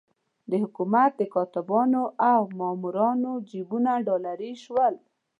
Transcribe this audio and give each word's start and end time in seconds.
د 0.49 0.51
حکومت 0.63 1.11
د 1.17 1.21
کاتبانو 1.35 2.03
او 2.31 2.41
مامورانو 2.59 3.31
جېبونه 3.49 3.91
ډالري 4.07 4.53
شول. 4.63 4.93